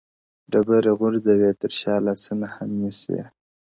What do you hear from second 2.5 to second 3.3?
هم نیسې’